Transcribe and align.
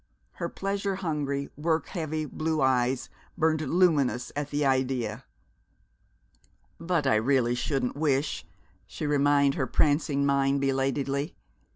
Her 0.31 0.49
pleasure 0.49 0.95
hungry, 0.95 1.51
work 1.55 1.89
heavy 1.89 2.25
blue 2.25 2.59
eyes 2.59 3.07
burned 3.37 3.61
luminous 3.61 4.31
at 4.35 4.49
the 4.49 4.65
idea. 4.65 5.25
"But 6.79 7.05
I 7.05 7.13
really 7.17 7.53
shouldn't 7.53 7.95
wish," 7.95 8.43
she 8.87 9.05
reminded 9.05 9.57
her 9.59 9.67
prancing 9.67 10.25
mind 10.25 10.59
belatedly. 10.59 11.35